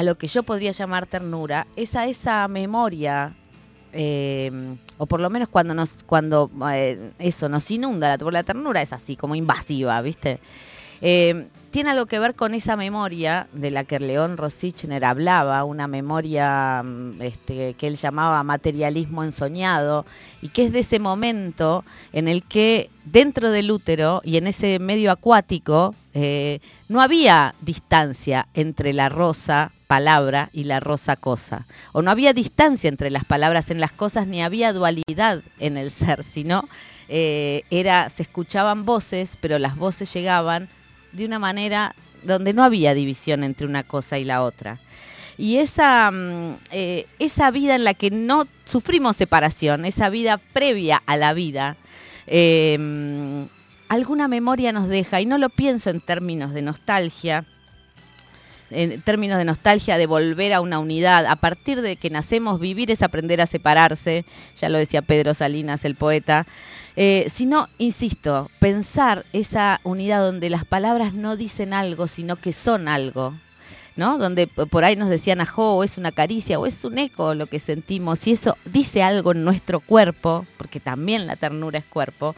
a 0.00 0.02
lo 0.02 0.16
que 0.16 0.28
yo 0.28 0.42
podría 0.42 0.72
llamar 0.72 1.06
ternura 1.06 1.66
es 1.76 1.94
a 1.94 2.06
esa 2.06 2.48
memoria, 2.48 3.36
eh, 3.92 4.50
o 4.96 5.04
por 5.04 5.20
lo 5.20 5.28
menos 5.28 5.50
cuando 5.50 5.74
nos, 5.74 6.04
cuando 6.04 6.50
eh, 6.72 7.10
eso 7.18 7.50
nos 7.50 7.70
inunda 7.70 8.16
la, 8.16 8.30
la 8.30 8.42
ternura, 8.42 8.80
es 8.80 8.94
así, 8.94 9.14
como 9.14 9.34
invasiva, 9.34 10.00
¿viste? 10.00 10.40
Eh, 11.02 11.48
tiene 11.70 11.90
algo 11.90 12.06
que 12.06 12.18
ver 12.18 12.34
con 12.34 12.54
esa 12.54 12.76
memoria 12.76 13.48
de 13.52 13.70
la 13.70 13.84
que 13.84 14.00
León 14.00 14.36
Rosichner 14.36 15.04
hablaba, 15.04 15.64
una 15.64 15.86
memoria 15.86 16.82
mm, 16.82 17.22
este, 17.22 17.74
que 17.74 17.86
él 17.86 17.96
llamaba 17.96 18.42
materialismo 18.42 19.22
ensoñado, 19.22 20.04
y 20.42 20.48
que 20.48 20.66
es 20.66 20.72
de 20.72 20.80
ese 20.80 20.98
momento 20.98 21.84
en 22.12 22.28
el 22.28 22.42
que 22.42 22.90
dentro 23.04 23.50
del 23.50 23.70
útero 23.70 24.20
y 24.24 24.36
en 24.36 24.46
ese 24.46 24.78
medio 24.78 25.10
acuático 25.10 25.94
eh, 26.12 26.58
no 26.88 27.00
había 27.00 27.54
distancia 27.60 28.48
entre 28.54 28.92
la 28.92 29.08
rosa 29.08 29.72
palabra 29.86 30.50
y 30.52 30.64
la 30.64 30.80
rosa 30.80 31.16
cosa, 31.16 31.66
o 31.92 32.02
no 32.02 32.10
había 32.10 32.32
distancia 32.32 32.88
entre 32.88 33.10
las 33.10 33.24
palabras 33.24 33.70
en 33.70 33.80
las 33.80 33.92
cosas, 33.92 34.26
ni 34.26 34.42
había 34.42 34.72
dualidad 34.72 35.42
en 35.58 35.76
el 35.76 35.90
ser, 35.90 36.24
sino 36.24 36.68
eh, 37.08 37.62
era, 37.70 38.08
se 38.10 38.22
escuchaban 38.22 38.84
voces, 38.84 39.36
pero 39.40 39.58
las 39.58 39.76
voces 39.76 40.12
llegaban 40.12 40.68
de 41.12 41.24
una 41.26 41.38
manera 41.38 41.94
donde 42.22 42.52
no 42.52 42.62
había 42.62 42.94
división 42.94 43.44
entre 43.44 43.66
una 43.66 43.82
cosa 43.82 44.18
y 44.18 44.24
la 44.24 44.42
otra. 44.42 44.80
Y 45.38 45.56
esa, 45.56 46.10
mm, 46.10 46.58
eh, 46.70 47.06
esa 47.18 47.50
vida 47.50 47.74
en 47.74 47.84
la 47.84 47.94
que 47.94 48.10
no 48.10 48.46
sufrimos 48.64 49.16
separación, 49.16 49.84
esa 49.86 50.10
vida 50.10 50.38
previa 50.38 51.02
a 51.06 51.16
la 51.16 51.32
vida, 51.32 51.76
em, 52.26 53.48
alguna 53.88 54.28
memoria 54.28 54.72
nos 54.72 54.88
deja, 54.88 55.20
y 55.20 55.26
no 55.26 55.38
lo 55.38 55.48
pienso 55.48 55.90
en 55.90 56.00
términos 56.00 56.52
de 56.52 56.62
nostalgia, 56.62 57.46
en 58.70 59.00
términos 59.02 59.38
de 59.38 59.44
nostalgia, 59.44 59.98
de 59.98 60.06
volver 60.06 60.52
a 60.52 60.60
una 60.60 60.78
unidad. 60.78 61.26
A 61.26 61.36
partir 61.36 61.80
de 61.82 61.96
que 61.96 62.10
nacemos, 62.10 62.60
vivir 62.60 62.90
es 62.90 63.02
aprender 63.02 63.40
a 63.40 63.46
separarse, 63.46 64.24
ya 64.58 64.68
lo 64.68 64.78
decía 64.78 65.02
Pedro 65.02 65.34
Salinas, 65.34 65.84
el 65.84 65.94
poeta. 65.94 66.46
Eh, 66.96 67.26
sino, 67.32 67.68
insisto, 67.78 68.50
pensar 68.58 69.24
esa 69.32 69.80
unidad 69.84 70.22
donde 70.22 70.50
las 70.50 70.64
palabras 70.64 71.14
no 71.14 71.36
dicen 71.36 71.72
algo, 71.72 72.06
sino 72.06 72.36
que 72.36 72.52
son 72.52 72.88
algo. 72.88 73.34
¿no? 73.96 74.18
Donde 74.18 74.46
por 74.46 74.84
ahí 74.84 74.96
nos 74.96 75.10
decían, 75.10 75.40
ajo, 75.40 75.74
o 75.74 75.84
es 75.84 75.98
una 75.98 76.12
caricia, 76.12 76.58
o 76.58 76.66
es 76.66 76.84
un 76.84 76.98
eco 76.98 77.34
lo 77.34 77.46
que 77.46 77.58
sentimos, 77.58 78.26
y 78.26 78.32
eso 78.32 78.56
dice 78.64 79.02
algo 79.02 79.32
en 79.32 79.44
nuestro 79.44 79.80
cuerpo, 79.80 80.46
porque 80.56 80.80
también 80.80 81.26
la 81.26 81.36
ternura 81.36 81.78
es 81.78 81.84
cuerpo, 81.84 82.34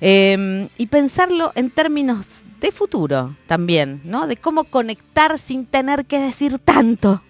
em, 0.00 0.68
y 0.78 0.86
pensarlo 0.86 1.50
en 1.54 1.70
términos 1.70 2.44
de 2.62 2.72
futuro 2.72 3.36
también, 3.46 4.00
¿no? 4.04 4.26
De 4.26 4.36
cómo 4.36 4.64
conectar 4.64 5.38
sin 5.38 5.66
tener 5.66 6.06
que 6.06 6.18
decir 6.18 6.58
tanto, 6.58 7.22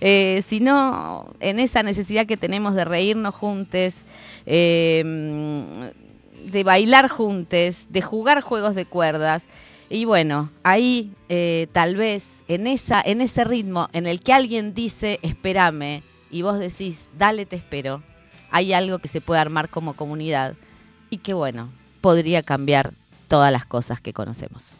eh, 0.00 0.42
sino 0.48 1.32
en 1.38 1.60
esa 1.60 1.82
necesidad 1.82 2.26
que 2.26 2.38
tenemos 2.38 2.74
de 2.74 2.84
reírnos 2.84 3.34
juntos, 3.34 3.96
em, 4.46 5.66
de 6.50 6.64
bailar 6.64 7.08
juntos, 7.08 7.84
de 7.90 8.02
jugar 8.02 8.40
juegos 8.40 8.74
de 8.74 8.86
cuerdas. 8.86 9.42
Y 9.90 10.06
bueno, 10.06 10.50
ahí 10.62 11.12
eh, 11.28 11.66
tal 11.72 11.96
vez 11.96 12.42
en, 12.48 12.66
esa, 12.66 13.02
en 13.04 13.20
ese 13.20 13.44
ritmo 13.44 13.88
en 13.92 14.06
el 14.06 14.20
que 14.22 14.32
alguien 14.32 14.72
dice, 14.72 15.18
espérame, 15.22 16.02
y 16.30 16.42
vos 16.42 16.58
decís, 16.58 17.08
dale, 17.18 17.44
te 17.44 17.56
espero, 17.56 18.02
hay 18.50 18.72
algo 18.72 18.98
que 18.98 19.08
se 19.08 19.20
puede 19.20 19.40
armar 19.40 19.68
como 19.68 19.94
comunidad 19.94 20.54
y 21.10 21.18
que 21.18 21.34
bueno, 21.34 21.70
podría 22.00 22.42
cambiar 22.42 22.94
todas 23.30 23.52
las 23.52 23.64
cosas 23.64 24.00
que 24.00 24.12
conocemos. 24.12 24.79